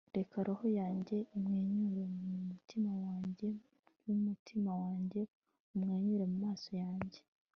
reka 0.17 0.37
roho 0.47 0.65
yanjye 0.79 1.17
imwenyure 1.37 2.03
mu 2.21 2.37
mutima 2.49 2.91
wanjye 3.03 3.49
n'umutima 4.05 4.71
wanjye 4.83 5.21
umwenyure 5.75 6.25
mu 6.31 6.37
maso 6.45 6.69
yanjye 6.83 7.21